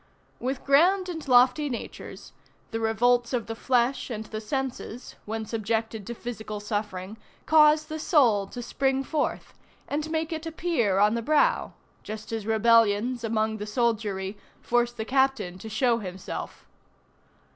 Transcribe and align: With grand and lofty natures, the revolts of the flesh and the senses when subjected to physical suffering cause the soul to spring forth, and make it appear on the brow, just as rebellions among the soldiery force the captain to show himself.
With 0.39 0.63
grand 0.63 1.07
and 1.09 1.27
lofty 1.27 1.69
natures, 1.69 2.33
the 2.71 2.79
revolts 2.79 3.33
of 3.33 3.45
the 3.45 3.53
flesh 3.53 4.09
and 4.09 4.25
the 4.25 4.41
senses 4.41 5.13
when 5.25 5.45
subjected 5.45 6.07
to 6.07 6.15
physical 6.15 6.59
suffering 6.59 7.19
cause 7.45 7.85
the 7.85 7.99
soul 7.99 8.47
to 8.47 8.63
spring 8.63 9.03
forth, 9.03 9.53
and 9.87 10.09
make 10.09 10.33
it 10.33 10.47
appear 10.47 10.97
on 10.97 11.13
the 11.13 11.21
brow, 11.21 11.73
just 12.01 12.31
as 12.31 12.47
rebellions 12.47 13.23
among 13.23 13.57
the 13.57 13.67
soldiery 13.67 14.39
force 14.59 14.91
the 14.91 15.05
captain 15.05 15.59
to 15.59 15.69
show 15.69 15.99
himself. 15.99 16.65